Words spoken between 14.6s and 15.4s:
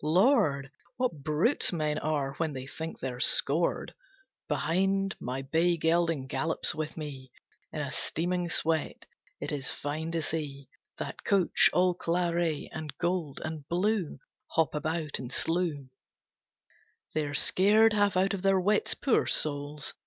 about and